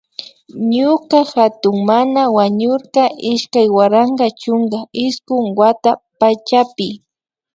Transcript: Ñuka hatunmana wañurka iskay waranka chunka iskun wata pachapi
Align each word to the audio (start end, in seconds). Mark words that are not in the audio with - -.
Ñuka 0.75 1.19
hatunmana 1.31 2.21
wañurka 2.35 3.03
iskay 3.31 3.69
waranka 3.77 4.25
chunka 4.41 4.79
iskun 5.05 5.43
wata 5.59 5.91
pachapi 6.19 6.87